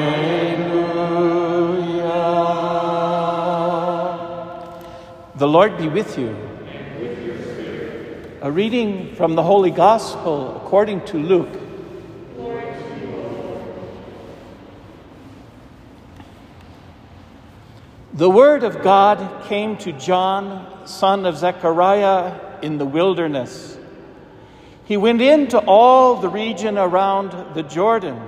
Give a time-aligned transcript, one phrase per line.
[0.00, 1.90] Alleluia.
[5.36, 6.36] The Lord be with you.
[8.42, 11.60] A reading from the Holy Gospel according to Luke.
[18.12, 23.78] The word of God came to John, son of Zechariah, in the wilderness.
[24.84, 28.20] He went into all the region around the Jordan,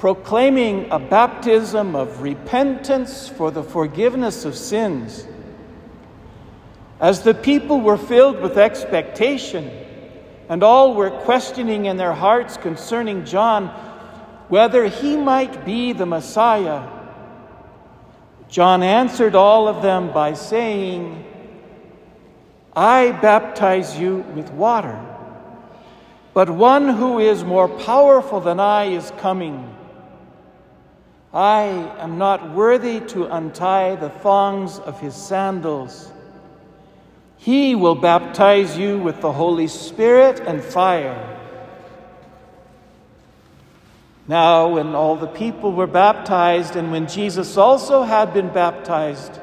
[0.00, 5.26] proclaiming a baptism of repentance for the forgiveness of sins.
[6.98, 9.70] As the people were filled with expectation,
[10.48, 13.68] and all were questioning in their hearts concerning John
[14.48, 16.88] whether he might be the Messiah,
[18.48, 21.24] John answered all of them by saying,
[22.74, 24.98] I baptize you with water,
[26.32, 29.76] but one who is more powerful than I is coming.
[31.32, 31.62] I
[31.98, 36.10] am not worthy to untie the thongs of his sandals.
[37.36, 41.38] He will baptize you with the Holy Spirit and fire.
[44.26, 49.40] Now, when all the people were baptized, and when Jesus also had been baptized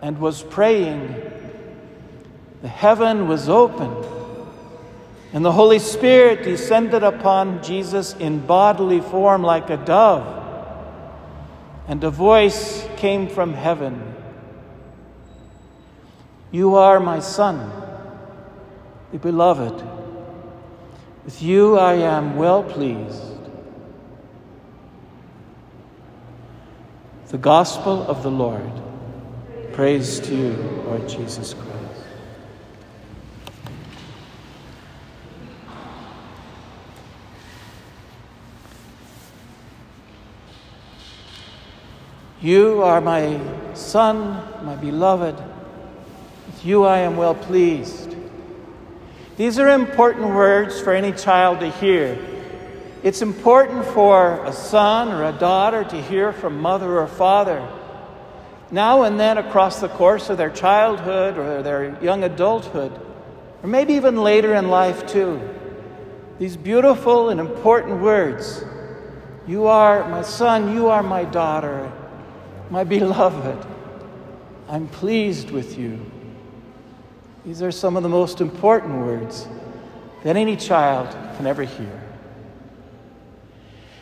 [0.00, 1.14] and was praying,
[2.60, 4.06] the heaven was opened,
[5.32, 10.41] and the Holy Spirit descended upon Jesus in bodily form like a dove,
[11.92, 14.14] and a voice came from heaven
[16.50, 17.58] You are my Son,
[19.10, 19.76] the beloved.
[21.26, 23.42] With you I am well pleased.
[27.28, 28.72] The Gospel of the Lord.
[29.72, 30.52] Praise to you,
[30.86, 31.81] Lord Jesus Christ.
[42.42, 43.38] You are my
[43.74, 45.36] Son, my beloved.
[46.46, 48.16] With you I am well pleased.
[49.36, 52.18] These are important words for any child to hear.
[53.04, 57.64] It's important for a son or a daughter to hear from mother or father.
[58.72, 62.90] Now and then, across the course of their childhood or their young adulthood,
[63.62, 65.40] or maybe even later in life too,
[66.40, 68.64] these beautiful and important words
[69.46, 71.92] You are my son, you are my daughter,
[72.72, 73.66] my beloved.
[74.66, 76.00] I'm pleased with you.
[77.44, 79.46] These are some of the most important words
[80.24, 82.00] that any child can ever hear.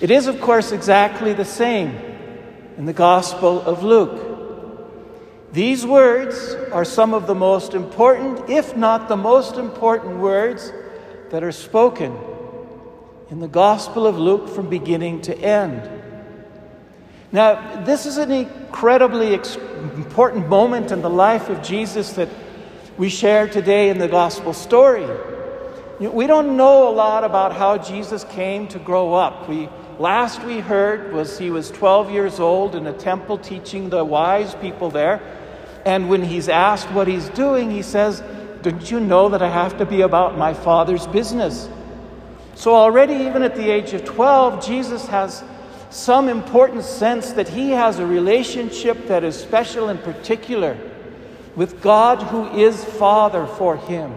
[0.00, 1.88] It is, of course, exactly the same
[2.76, 4.28] in the Gospel of Luke.
[5.52, 10.72] These words are some of the most important, if not the most important, words
[11.30, 12.16] that are spoken
[13.28, 16.01] in the Gospel of Luke from beginning to end.
[17.32, 22.28] Now, this is an incredibly important moment in the life of Jesus that
[22.98, 25.06] we share today in the gospel story.
[25.98, 29.48] We don't know a lot about how Jesus came to grow up.
[29.48, 34.04] We last we heard was he was 12 years old in a temple teaching the
[34.04, 35.22] wise people there.
[35.86, 38.22] And when he's asked what he's doing, he says,
[38.60, 41.68] "Don't you know that I have to be about my father's business?"
[42.56, 45.42] So already even at the age of 12, Jesus has
[45.92, 50.76] some important sense that he has a relationship that is special and particular
[51.54, 54.14] with God who is Father for him.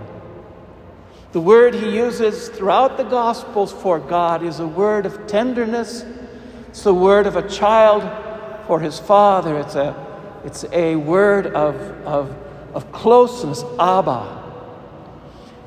[1.34, 6.06] The word he uses throughout the Gospels for God is a word of tenderness.
[6.70, 8.04] It's the word of a child
[8.68, 9.60] for his father.
[9.60, 12.34] It's a, it's a word of, of,
[12.74, 14.44] of closeness, Abba.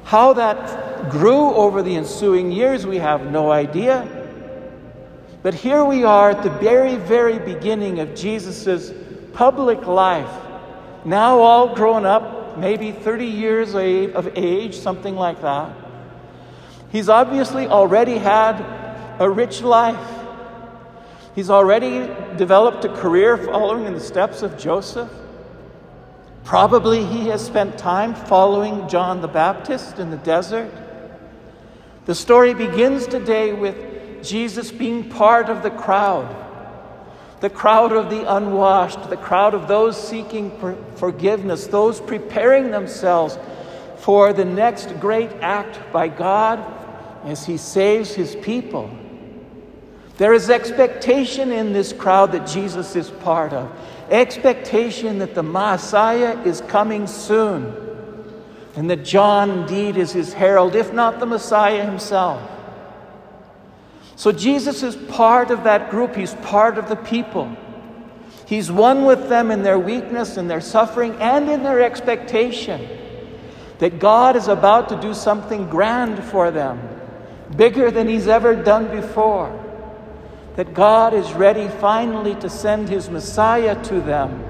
[0.04, 4.17] How that grew over the ensuing years, we have no idea.
[5.42, 8.92] But here we are at the very, very beginning of Jesus'
[9.32, 10.30] public life
[11.04, 15.72] now all grown up, maybe 30 years of age, something like that.
[16.90, 18.60] He's obviously already had
[19.20, 19.96] a rich life.
[21.34, 25.10] He's already developed a career following in the steps of Joseph.
[26.44, 30.70] Probably he has spent time following John the Baptist in the desert.
[32.06, 33.76] The story begins today with
[34.22, 36.46] Jesus being part of the crowd
[37.40, 40.50] the crowd of the unwashed, the crowd of those seeking
[40.96, 43.38] forgiveness, those preparing themselves
[43.98, 46.58] for the next great act by God
[47.24, 48.90] as He saves His people.
[50.16, 53.70] There is expectation in this crowd that Jesus is part of,
[54.10, 57.84] expectation that the Messiah is coming soon.
[58.76, 62.40] and that John indeed is his herald, if not the Messiah himself.
[64.18, 67.56] So Jesus is part of that group, he's part of the people.
[68.46, 72.88] He's one with them in their weakness, in their suffering, and in their expectation
[73.78, 76.80] that God is about to do something grand for them,
[77.56, 79.54] bigger than He's ever done before.
[80.56, 84.42] That God is ready finally to send His Messiah to them,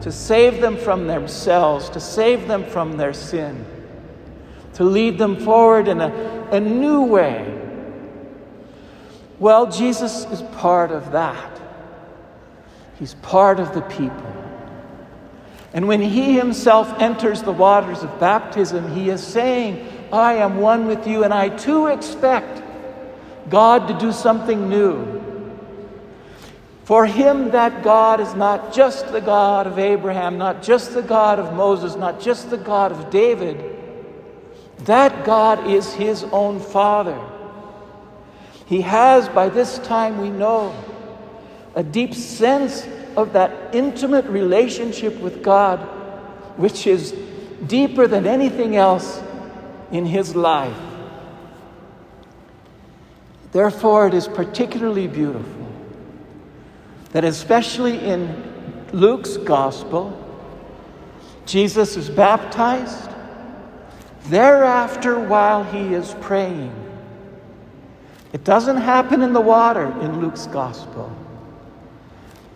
[0.00, 3.64] to save them from themselves, to save them from their sin,
[4.74, 7.61] to lead them forward in a, a new way.
[9.42, 11.60] Well, Jesus is part of that.
[13.00, 14.32] He's part of the people.
[15.72, 20.86] And when he himself enters the waters of baptism, he is saying, I am one
[20.86, 22.62] with you, and I too expect
[23.50, 25.20] God to do something new.
[26.84, 31.40] For him, that God is not just the God of Abraham, not just the God
[31.40, 33.76] of Moses, not just the God of David.
[34.84, 37.20] That God is his own Father.
[38.66, 40.74] He has, by this time, we know,
[41.74, 42.86] a deep sense
[43.16, 45.78] of that intimate relationship with God,
[46.56, 47.14] which is
[47.66, 49.22] deeper than anything else
[49.90, 50.76] in his life.
[53.52, 55.68] Therefore, it is particularly beautiful
[57.12, 60.18] that, especially in Luke's gospel,
[61.44, 63.10] Jesus is baptized.
[64.24, 66.72] Thereafter, while he is praying,
[68.32, 71.14] it doesn't happen in the water in Luke's gospel.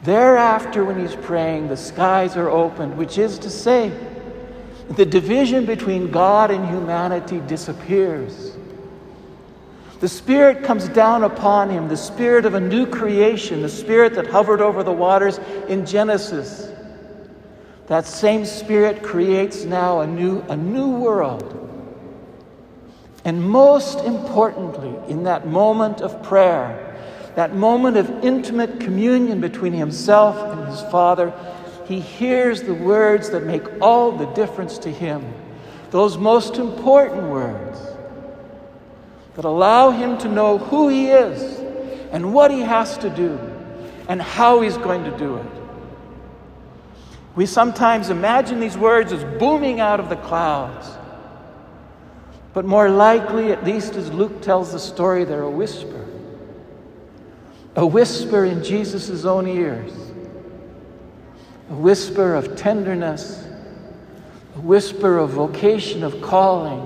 [0.03, 3.93] Thereafter, when he's praying, the skies are opened, which is to say,
[4.91, 8.57] the division between God and humanity disappears.
[9.99, 14.27] The Spirit comes down upon him, the Spirit of a new creation, the Spirit that
[14.27, 15.39] hovered over the waters
[15.69, 16.71] in Genesis.
[17.87, 21.66] That same Spirit creates now a new, a new world.
[23.27, 26.97] And most importantly, in that moment of prayer,
[27.35, 31.35] that moment of intimate communion between himself and his Father,
[31.87, 35.25] he hears the words that make all the difference to him.
[35.91, 37.81] Those most important words
[39.35, 41.59] that allow him to know who he is
[42.13, 43.41] and what he has to do
[44.09, 45.47] and how he's going to do it.
[47.35, 50.87] We sometimes imagine these words as booming out of the clouds.
[52.57, 56.07] But more likely, at least as Luke tells the story, they're a whisper.
[57.75, 59.93] A whisper in Jesus' own ears,
[61.69, 63.47] a whisper of tenderness,
[64.55, 66.81] a whisper of vocation, of calling,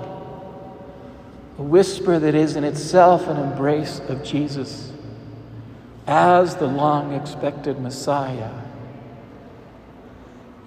[1.57, 4.91] a whisper that is in itself an embrace of Jesus
[6.05, 8.51] as the long expected Messiah.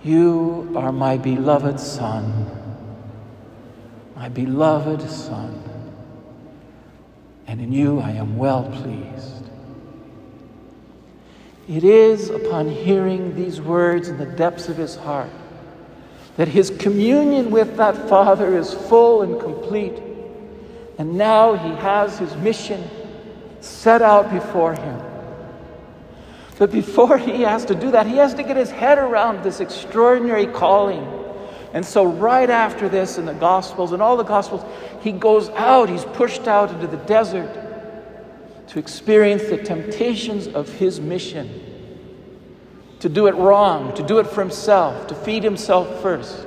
[0.02, 2.63] You are my beloved Son,
[4.16, 5.62] my beloved Son,
[7.46, 9.44] and in you I am well pleased.
[11.68, 15.30] It is upon hearing these words in the depths of his heart
[16.36, 20.02] that his communion with that Father is full and complete.
[20.98, 22.88] And now he has his mission
[23.60, 25.00] set out before him.
[26.58, 29.60] But before he has to do that, he has to get his head around this
[29.60, 31.23] extraordinary calling.
[31.74, 34.64] And so, right after this, in the Gospels, and all the Gospels,
[35.02, 37.52] he goes out, he's pushed out into the desert
[38.68, 41.72] to experience the temptations of his mission
[43.00, 46.46] to do it wrong, to do it for himself, to feed himself first,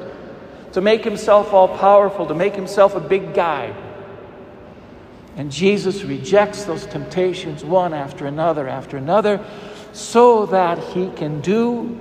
[0.72, 3.76] to make himself all powerful, to make himself a big guy.
[5.36, 9.46] And Jesus rejects those temptations one after another after another
[9.94, 12.00] so that he can do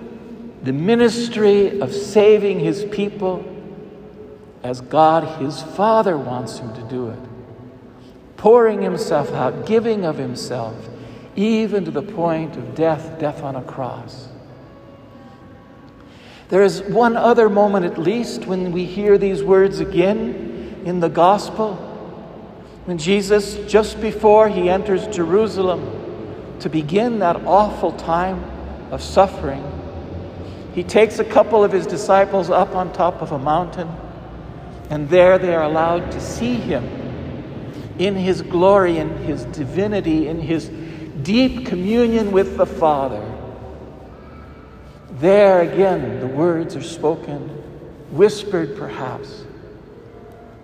[0.62, 3.44] the ministry of saving his people
[4.62, 7.18] as God, his Father, wants him to do it
[8.36, 10.74] pouring himself out, giving of himself,
[11.34, 14.28] even to the point of death, death on a cross.
[16.48, 21.08] There is one other moment, at least, when we hear these words again in the
[21.08, 21.74] gospel.
[22.84, 28.44] When Jesus, just before he enters Jerusalem to begin that awful time
[28.92, 29.64] of suffering,
[30.76, 33.88] he takes a couple of his disciples up on top of a mountain,
[34.90, 36.84] and there they are allowed to see him
[37.98, 40.68] in his glory, in his divinity, in his
[41.22, 43.24] deep communion with the Father.
[45.12, 47.48] There again, the words are spoken,
[48.10, 49.46] whispered perhaps.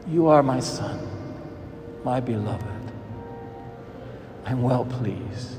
[0.07, 1.09] You are my Son,
[2.05, 2.67] my beloved.
[4.45, 5.57] I'm well pleased.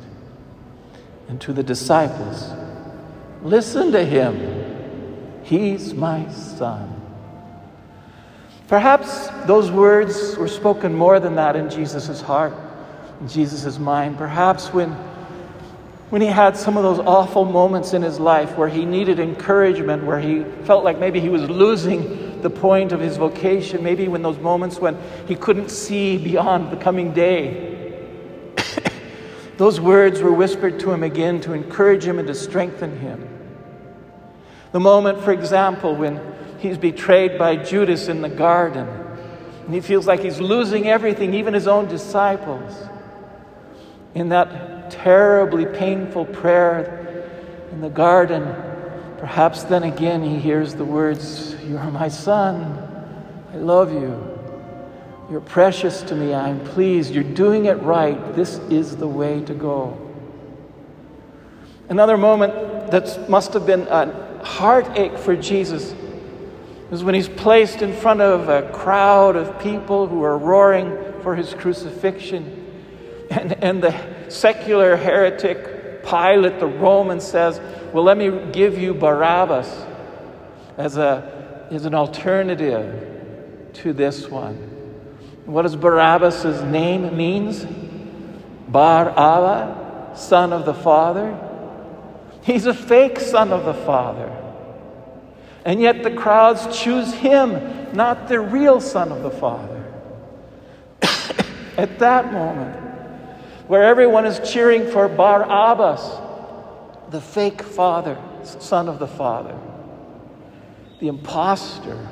[1.28, 2.54] And to the disciples,
[3.44, 5.42] listen to him.
[5.44, 7.02] He's my Son.
[8.68, 12.54] Perhaps those words were spoken more than that in Jesus' heart,
[13.20, 14.18] in Jesus' mind.
[14.18, 14.90] Perhaps when,
[16.10, 20.06] when he had some of those awful moments in his life where he needed encouragement,
[20.06, 24.22] where he felt like maybe he was losing the point of his vocation, maybe when
[24.22, 24.98] those moments when
[25.28, 27.94] he couldn't see beyond the coming day.
[29.58, 33.33] those words were whispered to him again to encourage him and to strengthen him.
[34.74, 36.20] The moment, for example, when
[36.58, 38.88] he's betrayed by Judas in the garden
[39.66, 42.76] and he feels like he's losing everything, even his own disciples.
[44.16, 47.30] In that terribly painful prayer
[47.72, 48.44] in the garden,
[49.20, 52.80] perhaps then again he hears the words, You are my son.
[53.54, 54.34] I love you.
[55.30, 56.34] You're precious to me.
[56.34, 57.14] I'm pleased.
[57.14, 58.34] You're doing it right.
[58.36, 60.00] This is the way to go.
[61.90, 65.94] Another moment that must have been a heartache for Jesus
[66.92, 71.36] is when he's placed in front of a crowd of people who are roaring for
[71.36, 72.60] his crucifixion.
[73.32, 77.60] And, and the secular heretic Pilate, the Roman, says,
[77.94, 79.86] Well, let me give you Barabbas
[80.78, 84.56] as, a, as an alternative to this one.
[85.46, 87.66] What does Barabbas' name means?
[88.68, 91.38] Bar Abba, son of the Father.
[92.44, 94.32] He's a fake son of the Father.
[95.66, 99.86] And yet the crowds choose him, not the real Son of the Father.
[101.78, 102.76] At that moment,
[103.68, 106.20] where everyone is cheering for Barabbas,
[107.12, 109.58] the fake father, son of the Father,
[111.00, 112.10] the impostor,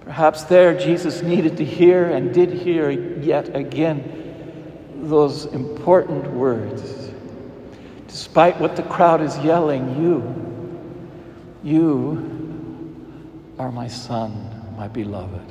[0.00, 7.01] perhaps there Jesus needed to hear and did hear yet again those important words.
[8.12, 10.22] Despite what the crowd is yelling, you,
[11.64, 15.50] you are my son, my beloved.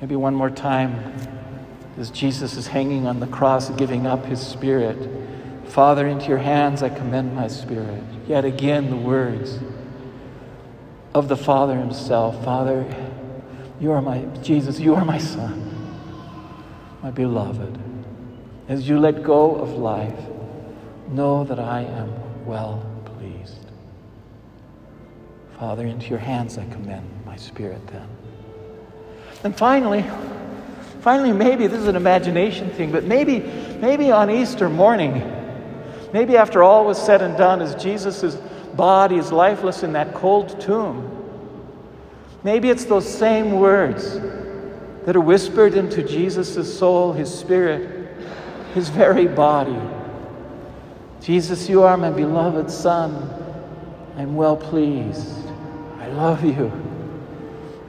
[0.00, 1.14] Maybe one more time,
[1.98, 4.96] as Jesus is hanging on the cross, giving up his spirit.
[5.66, 8.02] Father, into your hands I commend my spirit.
[8.26, 9.58] Yet again, the words
[11.12, 12.86] of the Father himself Father,
[13.78, 15.70] you are my, Jesus, you are my son,
[17.02, 17.83] my beloved.
[18.68, 20.18] As you let go of life,
[21.10, 23.58] know that I am well pleased.
[25.58, 28.08] Father, into your hands I commend my spirit then.
[29.44, 30.02] And finally,
[31.00, 33.40] finally, maybe this is an imagination thing, but maybe,
[33.80, 35.12] maybe on Easter morning,
[36.14, 38.36] maybe after all was said and done, as Jesus'
[38.74, 41.10] body is lifeless in that cold tomb,
[42.42, 44.14] maybe it's those same words
[45.04, 47.93] that are whispered into Jesus' soul, his spirit,
[48.74, 49.80] his very body.
[51.22, 53.30] Jesus, you are my beloved Son.
[54.16, 55.44] I'm well pleased
[56.04, 56.70] I love you.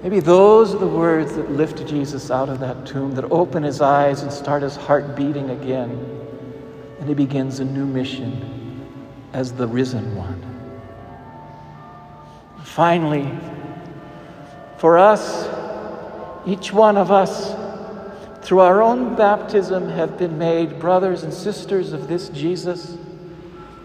[0.01, 3.82] Maybe those are the words that lift Jesus out of that tomb, that open his
[3.82, 5.92] eyes and start his heart beating again.
[7.00, 8.88] And he begins a new mission
[9.34, 10.42] as the risen one.
[12.63, 13.30] Finally,
[14.77, 15.50] for us,
[16.48, 17.54] each one of us,
[18.46, 22.96] through our own baptism, have been made brothers and sisters of this Jesus.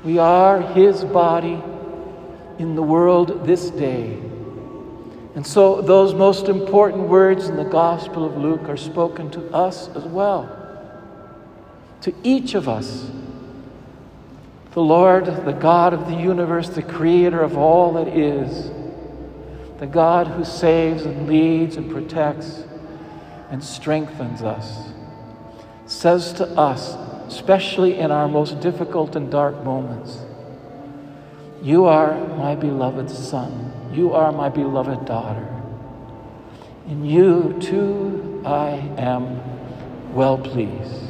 [0.05, 1.63] We are his body
[2.59, 4.19] in the world this day.
[5.35, 9.89] And so, those most important words in the Gospel of Luke are spoken to us
[9.97, 10.55] as well.
[12.03, 13.11] To each of us.
[14.73, 18.71] The Lord, the God of the universe, the creator of all that is,
[19.79, 22.65] the God who saves and leads and protects
[23.51, 24.89] and strengthens us,
[25.87, 26.95] says to us,
[27.27, 30.19] especially in our most difficult and dark moments,
[31.63, 33.73] You are my beloved Son.
[33.93, 35.49] You are my beloved daughter.
[36.89, 41.10] In you, too, I am well pleased.